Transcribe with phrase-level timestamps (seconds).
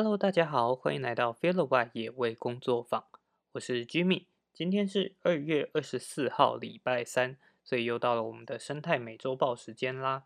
[0.00, 3.04] Hello，大家好，欢迎来到 f e e l y 野味工作坊，
[3.50, 4.26] 我是 Jimmy。
[4.54, 10.22] 今天是二月二十四号，礼拜三，所以又到了我们的生态美洲豹时间啦。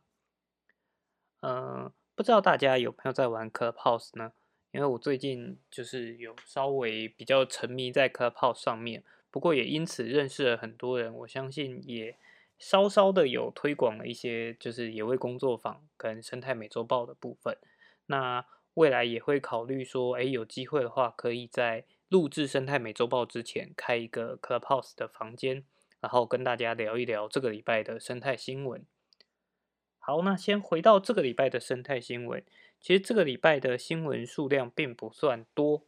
[1.40, 4.34] 嗯，不知道大家有没有在玩 Clubhouse 呢？
[4.72, 12.18] 因为我最近就是有稍微比较沉迷在 Clubhouse 上面，不过也因此认识了很多人，我相信也
[12.58, 17.56] 稍稍的有推广了一些就是野味工作坊跟生态美洲豹的部分。
[18.04, 18.44] 那
[18.74, 25.64] 未来也会考虑说，哎，有机会的话，可以在录制生态美洲豹之前开一个 Clubhouse 的房间，
[26.00, 28.84] 然后跟大家聊一聊这个礼拜的生态新闻。
[29.98, 32.44] 好，那先回到这个礼拜的生态新闻。
[32.80, 35.84] 其实这个礼拜的新闻数量并不算多，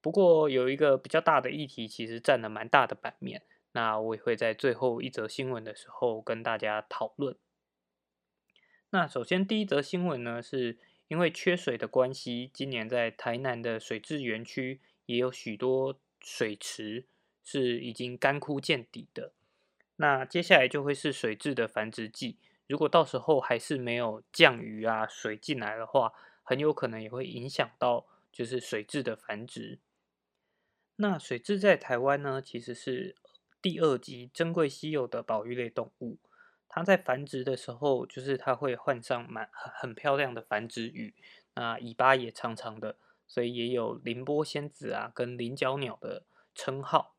[0.00, 3.42] 不过有一个比较大的议题，其实占了蛮大的版面。
[3.72, 7.36] 那我也会在最后一则新闻的时候跟大家讨论。
[8.90, 10.76] 那首先第一则新闻呢，是
[11.12, 17.04] 因为缺水的关系，今年在台南的水质园区也有许多水池
[17.44, 19.34] 是已经干枯见底的。
[19.96, 29.78] 那接下来就会是水质的繁殖季，如果到时候还是没有降雨啊水进来的话，很有可能也会影响到就是水质的繁殖。
[30.96, 33.16] 那水质在台湾呢，其实是
[33.60, 36.16] 第二级珍贵稀有的保育类动物。
[36.74, 41.12] 它在繁殖的时候，就是它会换上蛮很漂亮的繁殖羽，
[41.54, 42.96] 那尾巴也长长的，
[43.28, 47.14] 所以也有凌波仙子啊跟菱角鸟的称号。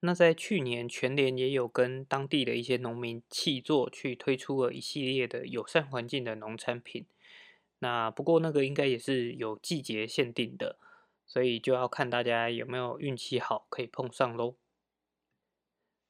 [0.00, 7.06] 那在去年全联也有跟当地的一些农民契作，去推出了一系列的友善环境的农产品。
[7.78, 10.78] 那不过那个应该也是有季节限定的，
[11.26, 14.56] 所以就要看大家有没有运气好可以碰上喽。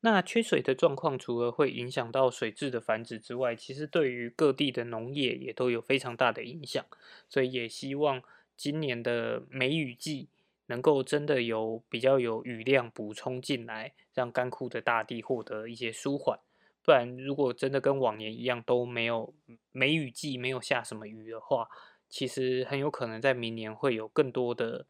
[0.02, 6.82] 那缺水的状况，除了会影响到水质的繁殖之外，其实对于各地的农业也都有非常大的影响。
[7.28, 8.22] 所以也希望
[8.56, 10.30] 今年的梅雨季
[10.66, 16.40] 能够真的有比较有雨量补充进来，让干枯的大地获得一些舒缓。
[16.82, 19.34] 不然，如果真的跟往年一样都没有
[19.70, 21.68] 梅雨季，没有下什么雨的话，
[22.08, 24.86] 其实很有可能在明年会有更多的。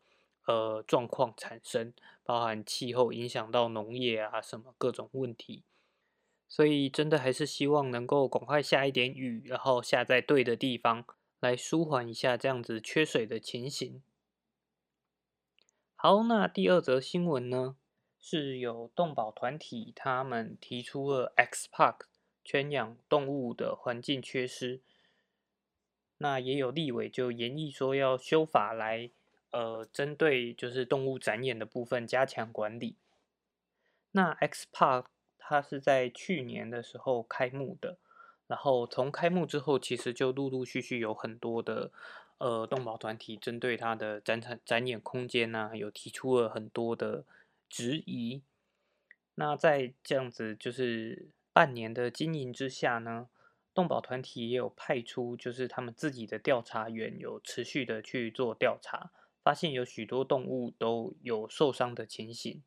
[0.50, 1.94] 呃，状况产生，
[2.24, 5.62] 包含气候影响到农业啊，什么各种问题，
[6.48, 11.04] 所以真的还是希望能够赶快下一点雨，然后下在对的地方，
[11.38, 14.02] 来舒缓一下这样子缺水的情形。
[15.94, 17.76] 好，那第二则新闻呢，
[18.18, 22.06] 是有动保团体他们提出了 X Park
[22.42, 24.82] 圈养动物的环境缺失，
[26.18, 29.12] 那也有立委就研议说要修法来。
[29.50, 32.96] 呃，针对就是动物展演的部分加强管理。
[34.12, 35.06] 那 X Park
[35.38, 37.98] 它是在去年的时候开幕的，
[38.46, 41.90] 然后从开幕之后，其实就陆陆续续有很多的
[42.38, 47.24] 呃动保团体针对它的展场展演空间呢，有提出了很多的
[47.68, 48.42] 质疑。
[49.36, 53.28] 那在这样子就是半年的经营之下呢，
[53.72, 59.10] 动保团体也有派出就是他们自己的调查员，有持续的去做调查。
[59.42, 62.62] 发现有许多动物都有受伤的情形。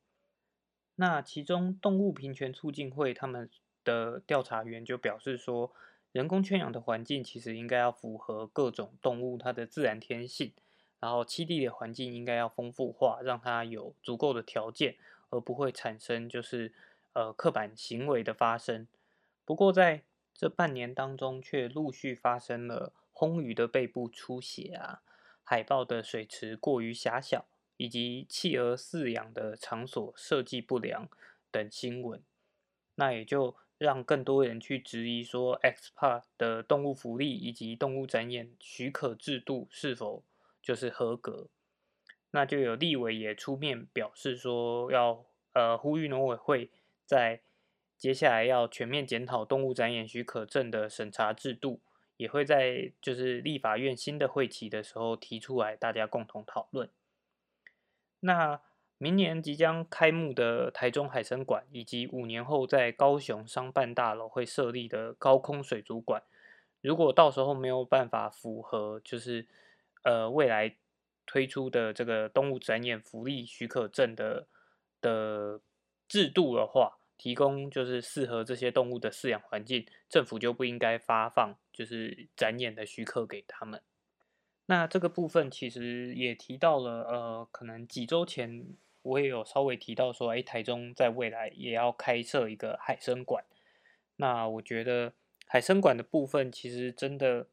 [0.95, 3.49] 那其中动物平权促进会他们
[3.83, 5.73] 的调查员就表示说，
[6.11, 10.53] 人工圈养的环境其实应该要符合各种动物它的自然天性，
[10.99, 14.97] 然后栖地的环境应该要丰富化，让它有足够的条件，
[15.29, 16.73] 而不会产生就是
[17.13, 18.87] 呃刻板行为的发生。
[19.43, 20.03] 不过在
[20.33, 25.01] 这半年当中，却陆续发生了红鱼的背部出血啊。
[25.43, 27.45] 海豹的水池过于狭小，
[27.77, 31.09] 以及企鹅饲养的场所设计不良
[31.51, 32.21] 等新闻，
[32.95, 40.23] 那也就让更多人去质疑说，X Park 的动物福利以及动物展演许可制度是否
[40.61, 41.49] 就是合格？
[42.31, 46.71] 那就有立委也出面表示说，要呃呼吁农委会
[47.05, 47.41] 在
[47.97, 51.81] 接下来要全面检讨动物展演许可证的审查制度。
[52.17, 56.89] 也会在就是立法院新的会期的时候提出来，大家共同讨论。
[58.21, 58.61] 那
[58.97, 66.23] 明年即将开幕的台中海参馆，以及五年后在高雄商办大楼会设立的高空水族馆，
[66.81, 69.47] 如果到时候没有办法符合就是
[70.03, 70.77] 呃未来
[71.25, 74.47] 推出的这个动物展演福利许可证的
[75.01, 75.59] 的
[76.07, 83.81] 制度的话，提供就是适合这些动物的饲养环境，政府就不应该发放就是展演的许可给他们。
[84.65, 88.65] 那这个部分其实也提到了，呃，可能几周前
[89.01, 93.43] 我也有稍微提到说，哎，台中在未来也要开设一个海参馆。
[94.15, 95.13] 那我觉得
[95.47, 97.47] 海参馆的部分其实真的，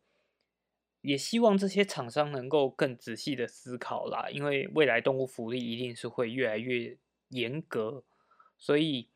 [1.01, 6.97] 也希望这些厂商能够更仔细的思考啦，因为未来动物福利一定是会越来越
[7.31, 8.05] 严格，
[8.57, 9.09] 所以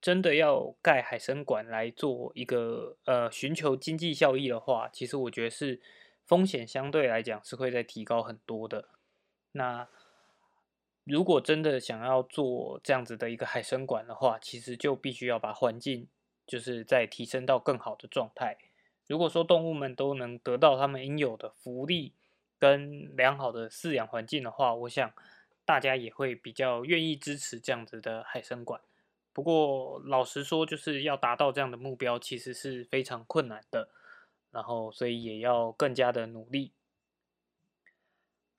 [0.00, 5.80] 真的要盖海参馆来做一个呃寻求经济效益的话，其实我觉得是
[6.24, 8.88] 风险相对来讲是会再提高很多的。
[9.52, 9.88] 那
[11.04, 16.08] 如果真的想要做这样子的一个海参馆的话，其实就必须要把环境
[16.46, 18.56] 就是再提升到更好的状态。
[19.06, 22.14] 如果说动物们都能得到他们应有的福利
[22.58, 25.12] 跟良好的饲养环境的话，我想
[25.64, 28.80] 大家也会比较愿意支持这样子的海参馆。
[29.32, 33.90] 不过老实说，就是要达到这样的目标，其实是非常困难的。
[34.50, 36.72] 然后，所以也要更加的努力。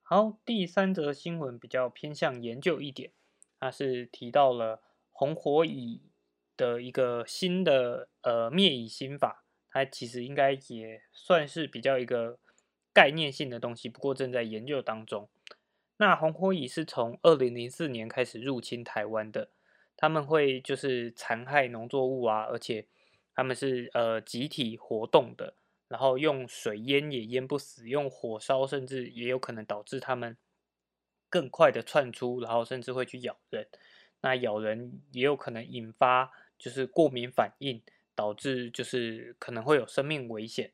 [0.02, 3.12] 好，第三则新闻比较偏向研究一点，
[3.60, 4.82] 它是提到了
[5.12, 6.02] 红火蚁
[6.56, 9.44] 的一个新的呃灭蚁心法。
[9.70, 12.40] 它其实应该也算是比较一个
[12.94, 15.30] 概念性的东西，不过正在研究当中。
[15.98, 19.50] 那红火蚁是从二零零四年开始入侵台湾的，
[20.02, 22.88] 他们会就是残害农作物啊，而且
[23.36, 25.54] 他们是呃集体活动的，
[25.88, 30.36] 然后用水淹也淹不死，用火烧甚至也有可能导致他们
[31.30, 33.68] 更快的窜出，然后甚至会去咬人。
[34.22, 37.82] 那咬人也有可能引发就是过敏反应。
[38.14, 40.74] 导致就是可能会有生命危险。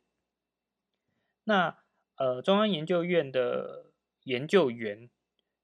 [1.43, 1.77] 那
[2.15, 3.91] 呃，中央研究院的
[4.23, 5.09] 研究员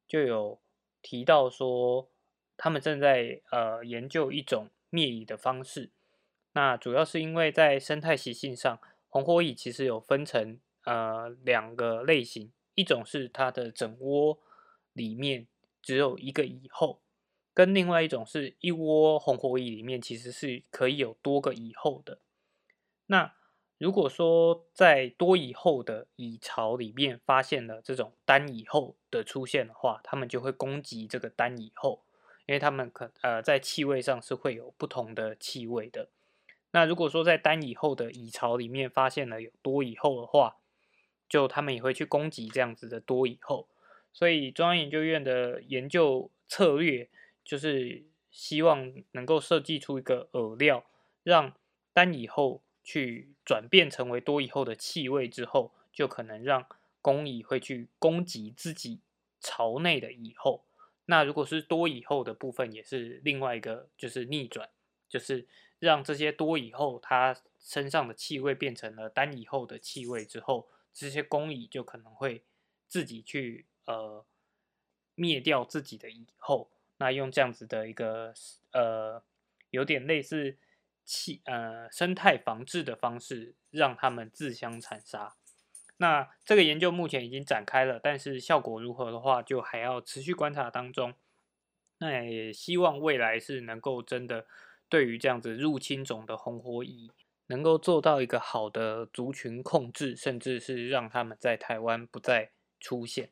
[0.07, 0.61] 就有
[1.01, 2.09] 提到说，
[2.57, 5.91] 他们正在呃研究一种灭蚁的方式。
[6.53, 8.79] 那主要是因为在生态习性上，
[9.09, 14.39] 红火蚁其实有分成呃两个类型，一种是它的整窝
[14.93, 15.47] 里面
[15.81, 17.01] 只有一个蚁后。
[17.55, 22.17] 跟另外一种是一窝红火蚁里面，其实是可以有多个蚁后的。
[23.05, 23.35] 那
[23.77, 32.02] 如果说在多蚁后的蚁巢里面发现了这种单蚁后的出现的话，他们就会攻击这个单蚁后，
[32.45, 36.09] 因为他们可呃在气味上是会有不同的气味的。
[36.71, 40.57] 那如果说在单蚁后的蚁巢里面发现了有多蚁后的话，
[41.27, 43.67] 就他们也会去攻击这样子的多蚁后。
[44.11, 47.09] 所以中央研究院的研究策略。
[47.45, 50.85] 就是希望能够设计出一个饵料，
[51.23, 51.53] 让
[51.91, 56.65] 单蚁后去转变成为多蚁后的气味之后，就可能让
[57.01, 59.01] 公蚁会去攻击自己
[59.41, 60.63] 巢内的蚁后。
[61.05, 64.69] 那如果是多蚁后的部分，也是另外一个就是逆转，
[65.09, 65.47] 就是
[65.79, 72.43] 让这些多蚁后它身上的气味变成了单蚁后的气味之后，这些公蚁就可能会
[72.87, 74.25] 自己去呃
[75.15, 76.71] 灭掉自己的蚁后。
[76.97, 78.33] 那用这样子的一个
[78.71, 79.21] 呃，
[79.71, 80.57] 有点类似
[81.03, 85.35] 气呃生态防治的方式，让他们自相残杀。
[85.97, 91.13] 那这个研究目前已经展开了，但是效果如何的话，就还要持续观察当中。
[91.99, 94.47] 那也希望未来是能够真的
[94.89, 97.11] 对于这样子入侵种的红火蚁，
[97.47, 103.31] 能够做到一个好的族群控制，甚至是让他们在台湾不再出现。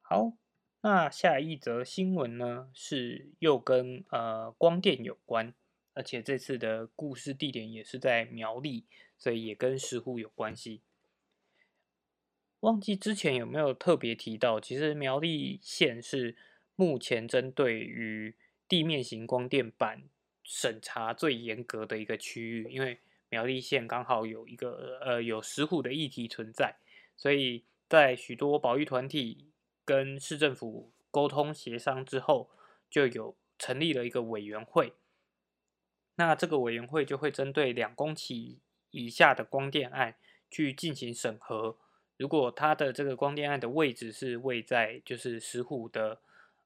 [0.00, 0.34] 好。
[0.82, 5.52] 那下一则新闻呢，是又跟呃光电有关，
[5.92, 8.86] 而且这次的故事地点也是在苗栗，
[9.18, 10.80] 所以也跟石斛有关系。
[12.60, 16.36] 忘记之前有没有特别提到，其实苗栗县是
[16.76, 18.34] 目前针对于
[18.68, 20.04] 地面型光电板
[20.42, 22.98] 审查最严格的一个区域，因为
[23.28, 26.76] 苗栗县刚好有一个呃有石虎的议题存在，
[27.16, 29.46] 所以在许多保育团体。
[29.82, 32.48] 跟市政府沟通协商之后，
[32.88, 34.92] 就有成立了一个委员会。
[36.14, 38.58] 那这个委员会就会针对两公顷
[38.92, 40.14] 以下的光电案
[40.48, 41.76] 去进行审核。
[42.20, 46.20] 如果它的这个光电案的位置是位在就是石虎的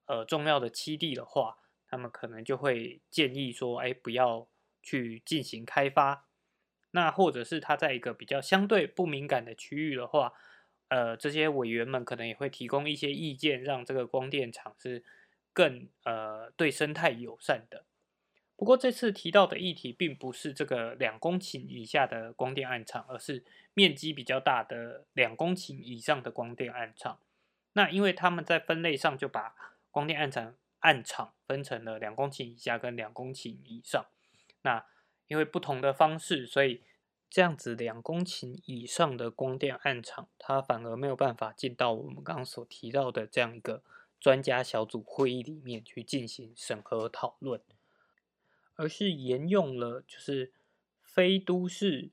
[0.06, 4.49] 呃重要的基地的话，他们可能就会建议说，哎，不要
[4.82, 6.26] 去进行开发。
[6.90, 10.32] 那或者是它在一个比较相对不敏感的区域的话。
[10.88, 15.02] 呃，这些委员们可能也会提供一些意见，让这个光电厂是
[15.52, 17.84] 更呃对生态友善的。
[18.56, 23.44] 不过这次提到的议题并不是这个两公顷以下的光电暗场，而是
[23.75, 27.18] 面积比较大的两公顷以上的光电暗场。
[27.73, 29.54] 那因为他们在分类上就把
[29.90, 34.06] 光电暗场暗场分成了两公顷以下跟两公顷以上。
[34.62, 34.84] 那
[35.26, 36.82] 因为不同的方式，所以。
[37.30, 43.82] 这样子两公顷以上的光电暗场，它反而没有办法进到我们刚刚所提到的这样一个
[44.20, 47.61] 专家小组会议里面去进行审核讨论，
[48.76, 50.52] 而是沿用了就是
[51.02, 52.11] 非都市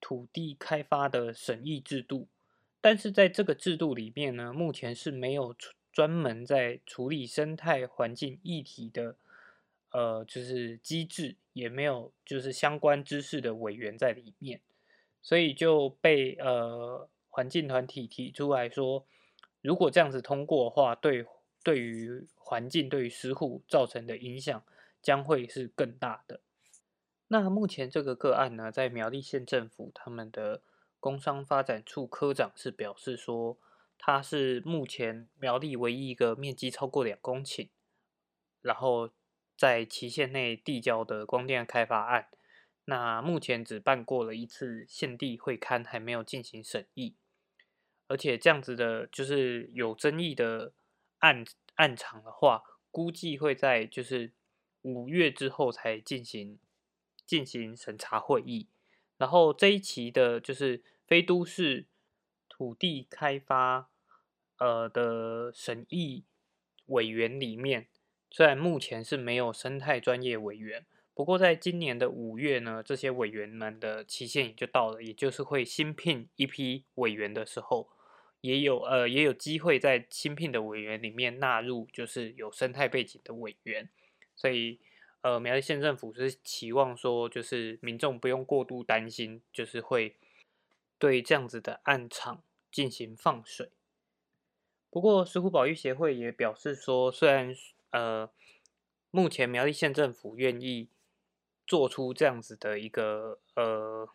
[0.00, 2.28] 土地开发的审议制度，
[2.80, 5.54] 但是在这个制度里面呢，目前是没有
[5.92, 9.16] 专门在处理生态环境议题的，
[9.90, 14.60] 呃，就是机制，也没有就是相关知识的委员在里面，
[15.22, 19.06] 所以就被呃环境团体提出来说，
[19.62, 21.24] 如果这样子通过的话，对
[21.64, 24.62] 对于环境对于湿户造成的影响
[25.06, 26.40] 将会是更大的。
[27.28, 30.62] 那目前这个个案呢，在苗栗县政府他们的
[30.98, 33.58] 工商发展处科长是表示说。
[33.98, 37.70] 它是目前苗栗唯一一个面积超过两公顷，
[38.60, 39.10] 然后
[39.56, 42.28] 在期限内递交的光电开发案。
[42.84, 47.16] 那目前只办过了一次县地会刊，还没有进行审议。
[48.06, 50.74] 而且这样子的，就是有争议的
[51.20, 51.42] 案
[51.76, 54.34] 案场的话，估计会在就是
[54.86, 56.58] 五月之后才进行
[57.26, 58.68] 进行审查会议。
[59.18, 61.86] 然后这一期的就是非都市。
[62.48, 63.90] 土地开发，
[64.56, 66.24] 呃的审议
[66.86, 67.88] 委员里面，
[68.30, 77.90] 虽然目前是没有生态专业委员，不过在今年的五月呢，这些委员们的期限也就到了，也就是会新聘一批委员的时候，
[78.40, 83.90] 也有呃也有机会在新聘的委员里面纳入就是有生态背景的委员，
[84.36, 84.78] 所以
[85.22, 90.16] 呃苗栗县政府是期望说，就是民众不用过度担心，就是会。
[90.98, 93.70] 对这样子的暗场进行放水，
[94.88, 97.54] 不过石虎保育协会也表示说，虽然
[97.90, 98.30] 呃
[99.10, 100.88] 目前苗栗县政府愿意
[101.66, 104.08] 做出这样子的一个呃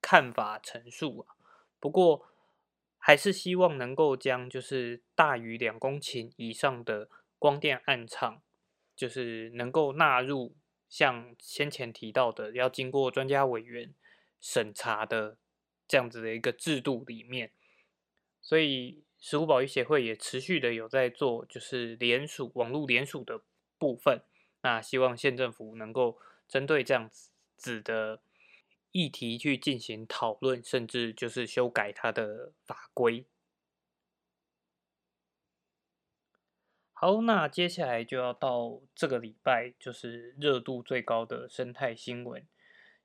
[0.00, 1.34] 看法陈述啊，
[1.80, 2.28] 不过
[2.96, 7.10] 还是希望能够将就是大于两公顷以上的
[7.40, 8.40] 光电暗场，
[9.00, 10.54] 就是能够纳入
[10.88, 13.94] 像先前提到的要经过专家委员
[14.40, 15.38] 审查的。
[15.88, 17.50] 这样子的一个制度里面，
[18.40, 23.42] 所以食物保育协会也持续的有在做，就是联署网络联署的
[23.76, 24.22] 部分。
[24.62, 26.16] 那希望县政府能够
[26.46, 27.10] 针对这样
[27.56, 28.22] 子的
[28.92, 33.26] 议题去进行讨论，甚至就是修改它的法规。
[37.02, 42.46] 好，那接下来就要到这个礼拜，就是热度最高的生态新闻，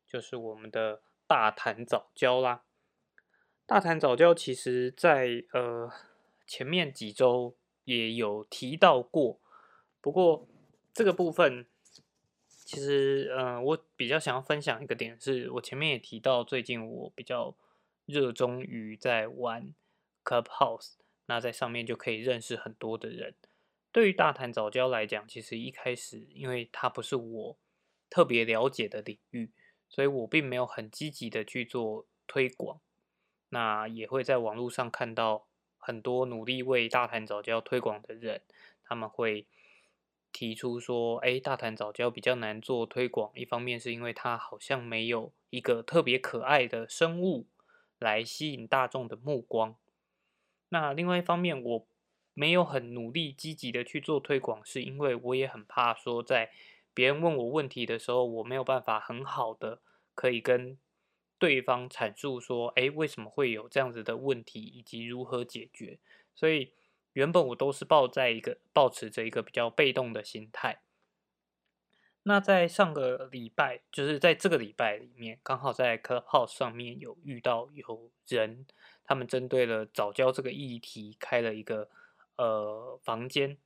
[0.06, 2.66] 就是我们的大潭早教啦。
[3.66, 5.90] 大潭早教其实，在呃
[6.46, 9.40] 前面几周也有提到过，
[10.02, 10.46] 不过
[10.94, 11.66] 这个部分
[12.50, 17.56] 其实，呃，我比较想要分享一个点，是我前面也提到，最近我比较
[18.06, 19.74] 热衷于在玩
[20.25, 20.96] Clubhouse，
[21.28, 23.34] 那在上面就可以认识很多的人。
[23.96, 27.58] 对于大潭早教来讲，其实一开始因为它不是我
[28.10, 29.54] 特别了解的领域，
[29.88, 32.82] 所以我并没有很积极的去做推广。
[33.48, 35.48] 那也会在网络上看到
[35.78, 38.42] 很多努力为大潭早教推广的人，
[38.84, 39.48] 他们会
[40.34, 47.48] 提出说：“哎，大潭早教比较难做推广，一方面是因为它好像没有一个特别可爱的生物
[47.98, 49.78] 来吸引大众的目光。
[50.68, 51.88] 那另外一方面，我
[52.36, 56.51] 没有很努力积极的去做推广，是因为我也很怕说，在
[56.94, 59.80] 别人问我问题的时候，我没有办法很好的
[60.13, 60.77] 可以跟。”
[61.38, 66.00] 对方阐述说：“哎，为什么会有这样子的问题，以及如何解决？”
[66.34, 66.72] 所以
[67.12, 70.80] 原本我都是抱在一个抱持着一个比较被动的心态。
[72.24, 78.65] 那在上个礼拜，就是在这个礼拜里面，刚好在 Clubhouse 上面有遇到有人，
[79.04, 81.89] 他们针对了早教这个议题开了一个
[82.38, 83.58] 呃房间。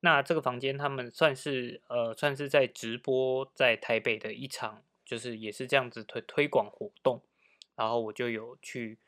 [0.00, 4.82] 那这个房间他们算是呃算是在直播在台北的一场。
[5.04, 7.22] 就是也是这样子推推广活动，
[7.74, 8.98] 然后我就有去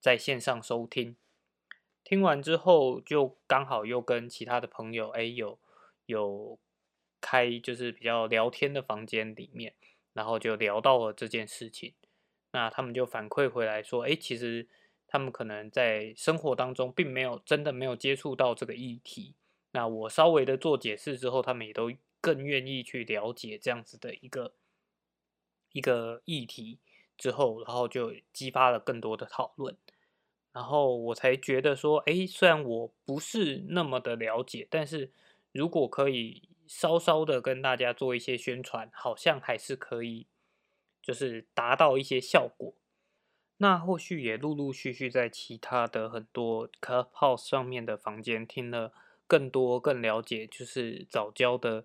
[0.00, 1.16] 在线上收听，
[2.02, 5.60] 听完之后就刚好又跟其他的朋友哎有
[6.06, 6.58] 有
[7.20, 9.74] 开就是比较聊天的房间里面，
[10.12, 11.94] 然后就聊到了这件事情，
[12.52, 14.66] 那他们就反馈回来说，哎，其实
[15.08, 19.34] 他们可能在生活当中并没有真的没有接触到这个议题，
[19.72, 24.52] 那我稍微的做解释之后，他们也都更愿意去了解这样子的一个。
[25.72, 26.78] 一个议题
[27.18, 29.76] 之后，然后就激发了更多的讨论，
[30.50, 35.12] 然后我才觉得说，哎，虽然我不是那么的了解，但是
[35.52, 40.26] 如果可以稍稍的跟大家做一些宣传，好像还是可以，
[41.02, 42.72] 就是达到一些效果。
[43.58, 48.92] 那后续也陆陆续续在其他的很多 Clubhouse 上面的房间听了
[49.28, 51.84] 更多、更了解，就是早教的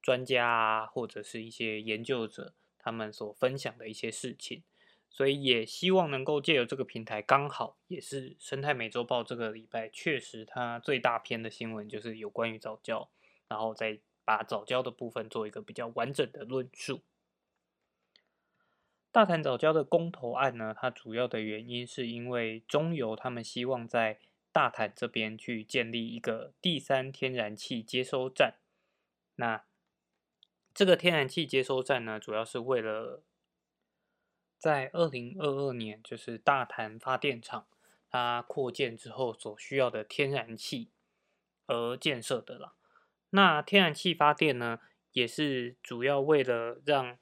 [0.00, 2.54] 专家啊，或者是一些研究者。
[2.78, 4.62] 他们所分享的一些事情，
[5.10, 13.10] 所以也希望能够借由这个平台，刚好也是《生态美洲报》这个礼拜确实它最大篇的新闻就是有关于早教，
[13.48, 17.00] 然后再把早教的部分做一个比较完整的论述。
[19.16, 24.20] 大潭早教的公投案呢，它主要的原因是因为中油他们希望在
[24.52, 28.58] 大潭这边去建立一个第三天然气接收站。
[29.36, 29.64] 那
[30.74, 33.22] 这个天然气接收站呢，主要是为了
[34.58, 37.66] 在二零二二年，就是大潭发电厂
[38.10, 40.90] 它扩建之后所需要的天然气
[41.64, 42.74] 而建设的啦。
[43.30, 44.78] 那天然气发电呢，
[45.12, 47.16] 也是主要为了让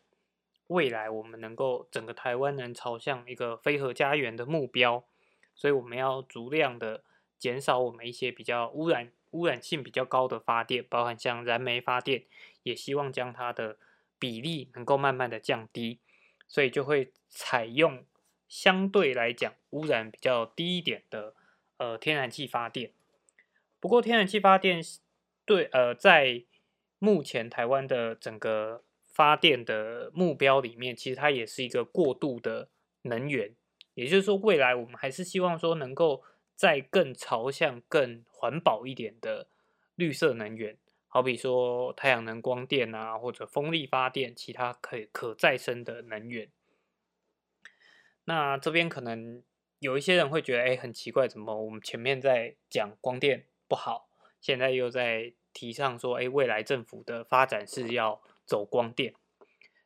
[0.68, 5.04] 未来我们能够整个台湾能朝向一个非核家园的目标，
[5.54, 7.02] 所以我们要足量的
[7.38, 12.24] 减少我们一些比较污染、污染性比较高的发电，包含像燃煤发电，
[12.62, 13.76] 也希望将它的
[14.18, 15.98] 比例能够慢慢的降低，
[16.48, 18.04] 所以就会采用
[18.48, 21.34] 相对来讲污染比较低一点的
[21.76, 22.92] 呃天然气发电。
[23.80, 24.80] 不过天然气发电
[25.44, 26.44] 对呃在
[26.98, 28.82] 目前台湾的整个
[29.14, 32.68] 发电的目标里面，其实它也是一个过渡的
[33.02, 33.54] 能源，
[33.94, 36.24] 也就是说，未来我们还是希望说能够
[36.56, 39.46] 再更朝向更环保一点的
[39.94, 46.50] 绿色能源，好比说太阳能光电啊，或者风力发电，其他可可再生的能源。
[48.24, 49.44] 那这边可能
[49.78, 54.08] 有一些人会觉得，哎，很奇怪，怎么我们前面在讲光电不好，
[54.40, 58.20] 现在又在提倡说，哎，未来政府的发展是要。
[58.46, 59.14] 走光电，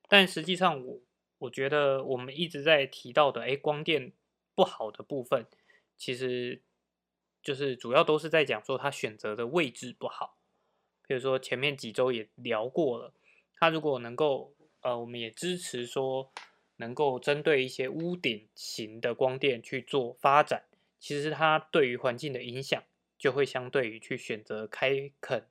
[0.09, 1.01] 但实际上我
[1.39, 4.13] 我觉得我们一直在提到的，哎，光电
[4.55, 5.47] 不好的部分，
[5.97, 6.63] 其实
[7.43, 10.37] 就是主要都是在讲说它选择的位置不好。
[11.07, 13.15] 比如说前面几周也聊过了，
[13.55, 16.33] 它如果能够，呃，我们也支持说
[16.77, 20.65] 能够针对一些屋顶型的光电去做发展，
[20.99, 22.83] 其实它对于环境的影响
[23.17, 25.47] 就会相对于去选择开垦。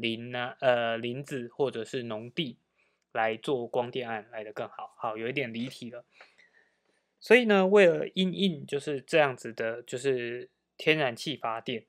[0.00, 2.58] 林呢，呃，林子或者是农地
[3.12, 4.94] 来做光电案来的更好。
[4.96, 6.04] 好，有一点离题了。
[7.18, 11.84] 所以呢，为了因应就是这样子的，就是天然气发电，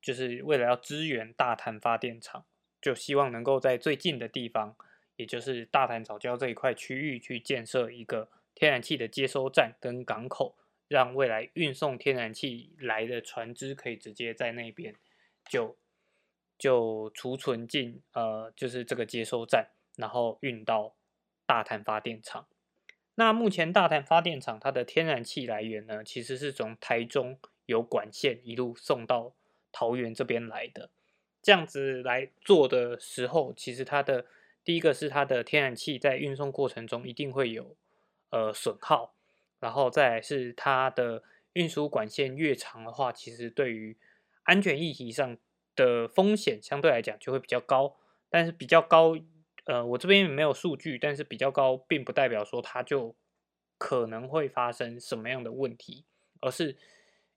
[0.00, 2.46] 就是为了要支援大潭发电厂，
[2.80, 4.76] 就希望能够在最近的地方，
[5.16, 10.56] 也就是大潭早教这一块区域去建设一个天然气的接收站跟港口，
[10.86, 14.94] 让未来运送天然气来的船只可以直接在那边
[15.44, 15.79] 就。
[16.60, 20.94] 就储存进呃，就是这个接收站，然后运到
[21.46, 22.46] 大潭发电厂。
[23.14, 29.32] 那目前大潭发电厂它的天然气来源呢，其实是从台中有管线一路送到
[29.72, 30.90] 桃园这边来的。
[31.42, 34.26] 这样子来做的时候，其实它的
[34.62, 37.74] 第一个是它的天然气在运送过程中一定会有
[38.28, 39.14] 呃损耗，
[39.60, 41.22] 然后再是它的
[41.54, 43.96] 运输管线越长的话，其实对于
[44.42, 45.38] 安全议题上。
[45.80, 47.96] 的风险相对来讲就会比较高，
[48.28, 49.16] 但是比较高，
[49.64, 53.14] 呃，我这边没有数据，但是比较高并不代表说它就
[53.78, 56.04] 可能会发生什么样的问题，
[56.42, 56.76] 而是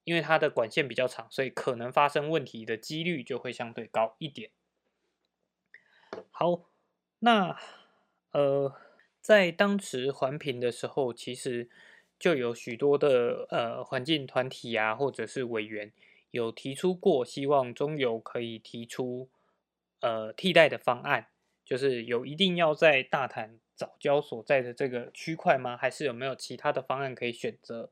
[0.04, 4.50] 因为它的管线比较长，所以可能发生问题的几率就会相对高一点。
[6.30, 6.66] 好，
[7.20, 7.58] 那
[8.34, 8.76] 呃，
[9.22, 11.70] 在当时环评的时候，其实
[12.20, 15.94] 就有许多的呃环境团体啊，或者是委员。
[16.34, 19.30] 有提出过，希望中油可以提出
[20.00, 21.28] 呃替代的方案，
[21.64, 25.78] 就是有一定要在大潭早交所在的这个区块吗？
[25.78, 27.92] 还是有没有其他的方案可以选择？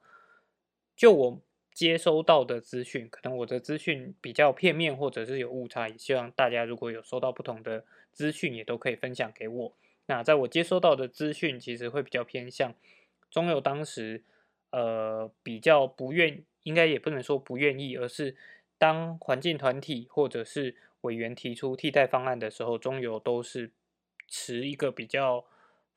[0.96, 9.74] 就我接收到的资讯，可能我的资讯比较片面，或者是有误差，也希望大家如果有收到不同的资讯，也都可以分享给我。
[10.08, 12.74] 那在我接收到的资讯，其实会比较偏向
[13.30, 14.24] 中油当时
[14.72, 16.44] 呃比较不愿。
[16.64, 18.36] 应该也不能说不愿意，而是
[18.78, 23.72] 当环境团体或者是委员提出替代方案的时候，中油都是
[24.28, 25.46] 持一个比较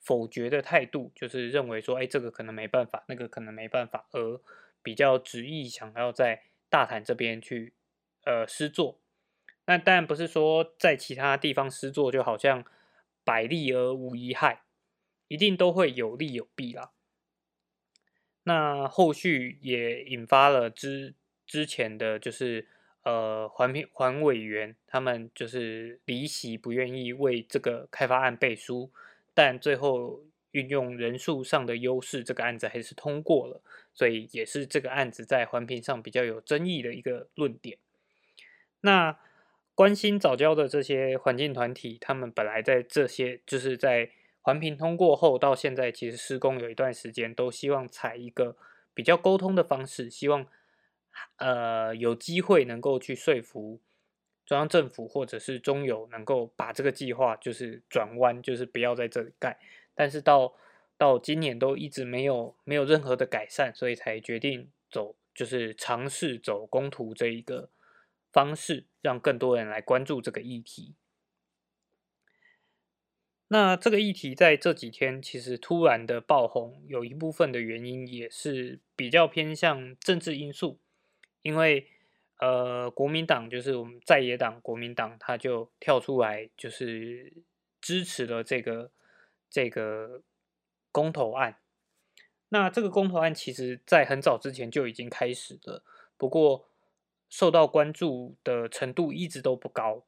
[0.01, 4.41] 否决的态度，就是认为说，哎，这个可能没办法，那个可能没办法，而
[4.83, 7.73] 比较执意想要在大潭这边去
[8.25, 8.99] 呃施作。
[9.67, 12.65] 那当然不是说在其他地方施作就好像
[13.25, 14.63] 百利而无一害，
[15.29, 16.93] 一定都会有利有弊啦。
[18.45, 21.15] 那后续也引发了之
[21.47, 22.67] 之前的就是
[23.03, 28.91] 呃环评环委员他们就是离席不愿意为这个开发案背书，
[29.35, 33.61] 但最后运用人数上的优势，这个案子还是通过了，
[33.93, 37.79] 所以也是这个案子在环评上比较有争议的一个论点。
[38.83, 39.19] 那
[39.75, 44.11] 关心早教的这些环境团体，他们本来在这些就是在
[44.45, 48.59] 环评通过后，到现在其实施工有一段时间，都希望采一个
[48.93, 50.47] 比较沟通的方式，希望
[51.37, 53.81] 呃有机会能够去说服
[54.45, 59.59] 中央政府或者是中油，能够把这个计划就是转弯，就是不要在这里盖。
[59.95, 60.53] 但是到
[60.99, 67.71] 到今年都一直没有没有任何的改善，所以才决定走就是尝试走公图这一个
[68.31, 70.95] 方式，让更多人来关注这个议题。
[73.49, 80.81] 那这个议题在这几天其实突然的爆红，有一部分的原因也是比较偏向政治因素，
[81.43, 81.87] 因为
[82.41, 87.33] 呃国民党就是我们在野党国民党，他就跳出来就是
[87.81, 88.91] 支持了这个
[89.51, 90.23] 这个
[90.91, 91.59] 公投案。
[92.49, 95.85] 那这个公投案其实在很早之前就已经开始了，
[96.17, 96.69] 不过
[97.29, 100.05] 受到关注的程度一直都不高。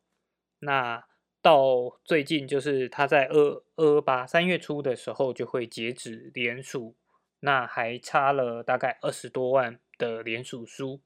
[0.60, 1.04] 那
[1.46, 6.96] 到最近，就是他在二二八三月初的时候就会截止联署，
[7.38, 11.00] 那还差了大概二十多万的联署书。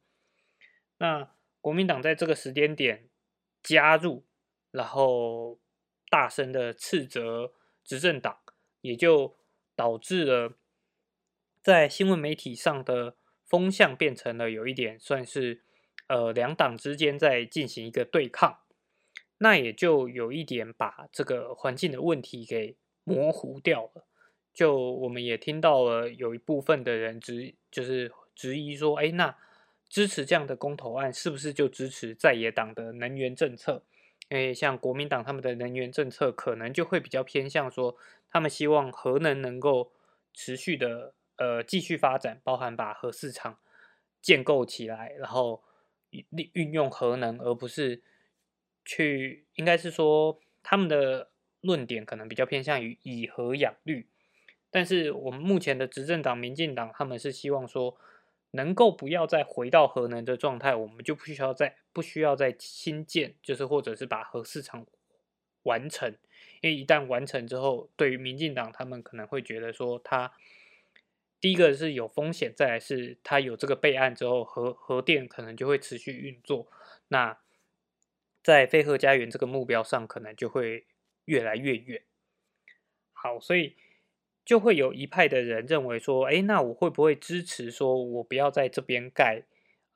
[0.96, 3.10] 那国民党在这个时间点
[3.62, 4.24] 加入，
[4.70, 5.60] 然后
[6.08, 7.52] 大声的斥责
[7.84, 8.38] 执政党，
[8.80, 9.36] 也就
[9.76, 10.54] 导致了
[11.62, 15.62] 在新闻媒体上的风向变成了有一点算是
[16.08, 18.60] 呃两党之间在进行一个对抗。
[19.42, 24.04] 那也就有一点把这个环境的问题给模糊掉了。
[24.52, 29.34] 就我们也听到了有一部分的人质就是质疑说，哎，那
[29.88, 33.82] 支持这样的公投案是不是就支持在野党的能源政策？
[34.28, 37.96] 因为像国民党他们的能源政策可能就会比较偏向说，
[38.30, 39.90] 他们希望核能能够
[40.34, 43.58] 持续的呃继续发展，包含把核市场
[44.20, 45.62] 建构起来，然后
[46.10, 48.02] 运运用核能，而不是。
[48.84, 54.08] 去应该是说他们的论点可能比较偏向于以核养绿，
[54.70, 57.96] 但是我们目前的执政党民进党他们是希望说
[58.52, 64.86] 能够不要再回到核能的状态，我们就不需要再不需要再新建，就是或者是把核市场
[65.64, 66.16] 完成，
[66.62, 70.32] 因为一旦完成之后，对于民进党他们可能会觉得说它
[71.40, 76.66] 第一个是有风险，再来是它有这个备案之后，核核电可能就会持续运作，
[77.08, 77.38] 那。
[78.42, 80.86] 在飞鹤家园这个目标上，可能就会
[81.26, 82.02] 越来越远。
[83.12, 83.76] 好，所以
[84.44, 89.42] 就会有一派的人认为说，哎，那我会不会支持说，我不要在这边盖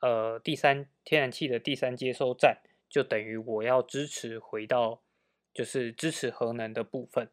[0.01, 2.59] 呃第三天然气的第三接收站，
[2.91, 5.03] 就等于我要支持回到
[5.55, 7.31] 就是支持核能的部分。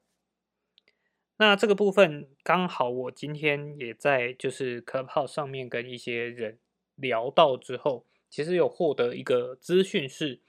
[1.35, 6.59] 那这个部分刚好我今天也在就是可炮上面跟一些人
[6.95, 10.39] 聊到之后，其实有获得一个资讯是。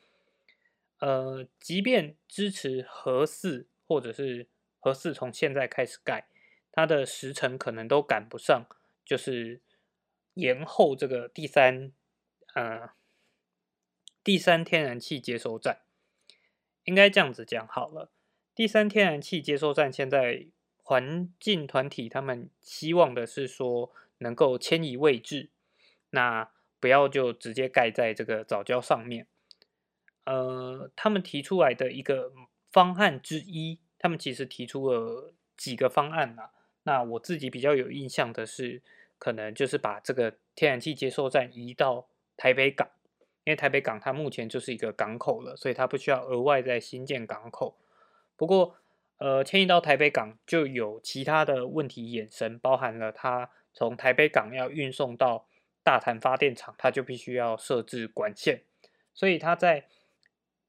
[1.02, 4.46] 呃，即便支持核四或者是
[4.78, 6.28] 核四从现在开始盖，
[6.70, 8.68] 它的时程可能都赶不上，
[9.04, 9.60] 就是
[10.34, 11.90] 延后这个第三
[12.54, 12.90] 呃
[14.22, 15.80] 第三天然气接收站，
[16.84, 18.12] 应该这样子讲好了。
[18.54, 25.50] 第三天然气接收站现在环境团体他们希望的是说能够迁移位置，
[26.10, 29.26] 那不要就直接盖在这个早教上面。
[30.24, 32.32] 呃，他们提出来的一个
[32.70, 36.52] 方案之一，他们其实提出了几个方案啦。
[36.84, 38.82] 那我自己比较有印象的是，
[39.18, 42.88] 可能就是把这个天然气接收站移到台北港，
[43.44, 47.78] 因为台北港它目前就是一个港口了，所以它不需要额外再新建港口。
[48.36, 48.76] 不过，
[49.18, 55.46] 呃，迁移到台北港就有其他的问题衍生，包含了它从台北港要运送到
[55.84, 58.62] 大潭发电厂，它就必须要设置管线，
[59.14, 59.86] 所以它在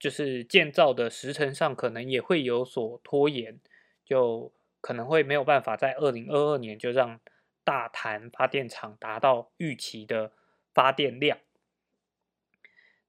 [0.03, 3.57] 就是建造的时程上可能也会有所拖延，
[4.03, 7.21] 就可能会没有办法在二零二二年就让
[7.63, 10.33] 大潭发电厂达到预期的
[10.73, 11.37] 发电量。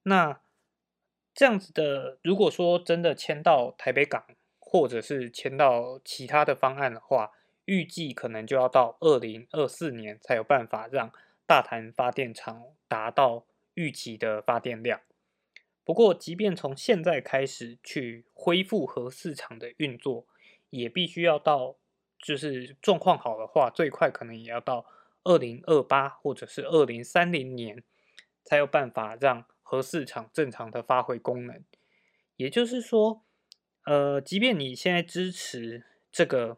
[0.04, 0.40] 那
[1.34, 4.24] 这样子的，如果说真的迁到台北港，
[4.60, 7.32] 或者是迁到其他的方案的话，
[7.64, 11.10] 预计可能就要到二零二四年才有办法让
[11.44, 15.00] 大潭发电厂达到预期的发电量。
[15.84, 20.26] 不过，即便从现在开始去恢复核市场的运作，
[20.70, 21.76] 也必须要到，
[22.18, 24.86] 就是状况好的话，最快可能也要到
[25.24, 27.84] 二零二八或者是二零三零年，
[28.42, 31.62] 才有办法让核市场正常的发挥功能。
[32.36, 33.22] 也就是说，
[33.84, 36.56] 呃，即便你现在支持这个，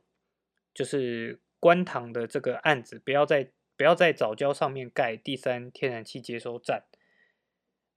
[0.72, 6.84] 就是关塘的这个案子，不要在不要在早教上面盖第三天然气接收站，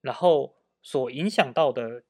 [0.01, 0.55] 然后。
[0.81, 2.03] 所影响到的，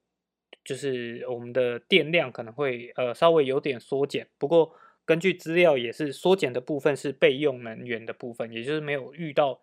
[0.63, 9.61] 就是我们的电量可能会呃稍微有点缩减，不过根据资料也是缩减的部分是备用能源的部分，也就是没有遇到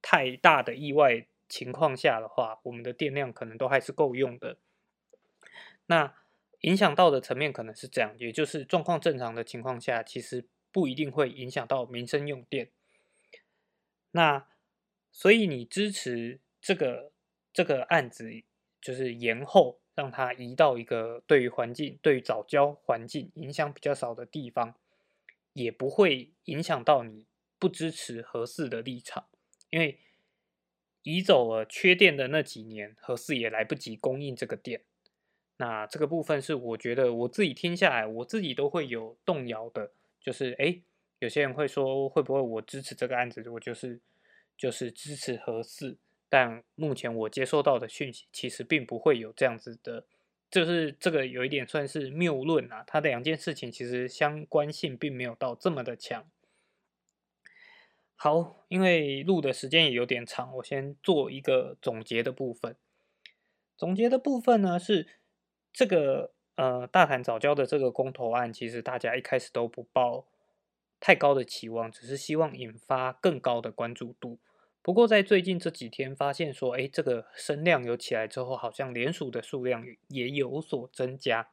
[0.00, 4.58] 太大的意外情况下的话，我们的电量可能都还是够用的。
[5.86, 6.14] 那
[6.60, 12.70] 影响到的层面可能是这样，也就是状况正常的情况下，其实不一定会影响到民生用电。
[14.12, 14.46] 那
[15.10, 17.12] 所以你支持这个
[17.56, 18.30] 这个案子，
[18.82, 24.74] 就是延后让它移到一个对于环境、对于早教环境影响比较少的地方，
[25.54, 27.24] 也不会影响到你
[27.58, 29.24] 不支持核四的立场，
[29.70, 29.98] 因为
[31.02, 34.82] 移走了缺电的那几年，核四也来不及供应这个电。
[35.56, 40.78] 那这个部分是我觉得我自己听下来，我自己都会有动摇的，就是哎，
[41.20, 43.98] 有些人会说会不会我支持这个案子，我就是
[44.58, 45.96] 就是支持合适，
[46.28, 50.06] 但目前我接收到的讯息其实并不会有这样子的，
[50.50, 56.28] 就是这个有一点算是谬论啊，它的两件事情其实相关性并没有到这么的强。
[58.14, 62.76] 好，因为录的时间也有点长，我先做一个总结的部分。
[63.76, 65.06] 总结的部分呢是。
[65.78, 70.26] 这个呃，大谈早教的这个公投案，其实大家一开始都不抱
[70.98, 74.38] 太高的期望，只是希望引发更高的关注度。
[74.86, 81.48] 不过在最近这几天，发现说，哎，这个声量有起来之后，好像联署的数量也有所增加。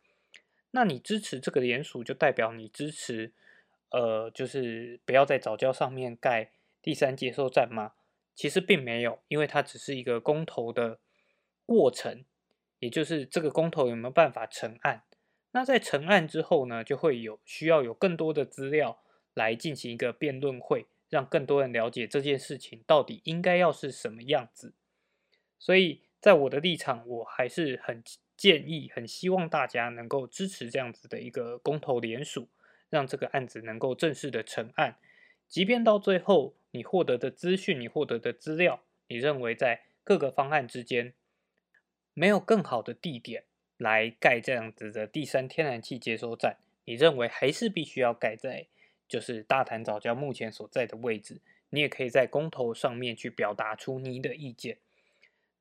[0.70, 3.34] 那你支持这个联署，就代表你支持，
[3.90, 7.94] 呃，就是不要在早教上面盖第三接收站吗？
[8.36, 11.00] 其实并没有，因为它只是一个公投的
[11.66, 12.24] 过程。
[12.78, 15.02] 也就是这个公投有没有办法成案？
[15.54, 19.00] 那在成案之后呢，就会有需要有更多的资料
[19.34, 24.74] 来进行一个辩论会，让更多人了解这件事情到底应该要是什么样子。
[25.60, 28.04] 所以在我的立场，我还是很
[28.36, 32.48] 建议、很希望大家能够支持这样子的一个公投联署，
[32.90, 34.98] 让这个案子能够正式的成案。
[35.48, 41.14] 即便到最后你获得的资讯、你获得的资料，你认为在各个方案之间。
[42.16, 43.46] 没有更好的地点
[43.76, 48.68] 来盖这样子的第三天然气接收站，你认为还是必须要盖在
[49.14, 51.40] 就是大潭早教目前所在的位置？
[51.70, 54.80] 你也可以在公投上面去表达出你的意见。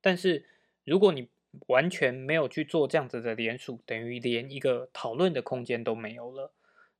[0.01, 0.47] 但是
[0.83, 1.29] 如果你
[1.67, 6.51] 完全没有去做这样子的联署，等于连一个讨论的空间都没有了。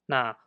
[0.05, 0.37] 那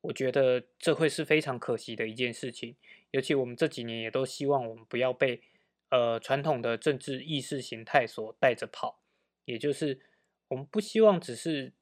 [0.00, 2.74] 我觉得这会是非常可惜的一件事情。
[3.12, 5.42] 尤其我们这几年也都希望我们不要被。
[5.90, 9.00] 呃，传统的政治意识形态所带着跑，
[9.46, 10.00] 也就是
[10.48, 11.72] 我们不希望只是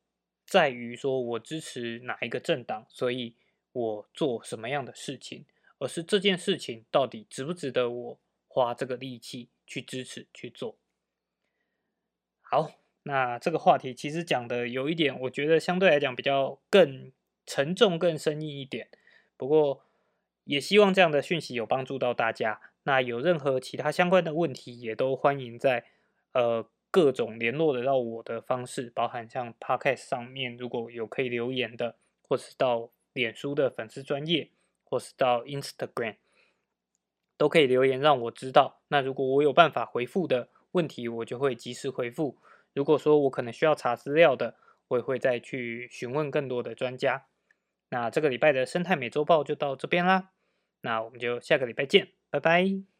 [0.47, 3.35] 在于说我支持哪一个政党，所以
[3.77, 5.45] 我做什么样的事情，
[5.79, 10.79] 而是这件事情到底值不值得我花这个力气去支持去做。
[12.41, 17.12] 好，那这个话题其实讲的有一点，我觉得相对来讲比较更
[17.45, 18.89] 沉重、更深意一点。
[19.37, 19.85] 不过
[20.45, 22.62] 也希望这样的讯息有帮助到大家。
[22.85, 25.85] 那有任何其他相关的问题，也都欢迎在
[26.33, 34.50] 呃各种联络得到我的方式，包含像 Podcast 上面如果有可以留言的，或是到脸书的粉丝专业，
[34.85, 36.16] 或是到 Instagram，
[37.37, 38.83] 都可以留言让我知道。
[38.88, 42.37] 那如果我有办法回复的问题，我就会及时回复。
[42.74, 44.57] 如果说我可能需要查资料的，
[44.88, 47.26] 我也会再去询问更多的专家。
[47.88, 50.33] 那这个礼拜的生态美洲报就到这边啦，
[50.83, 52.12] 那我们就下个礼拜见。
[52.31, 52.96] 拜拜。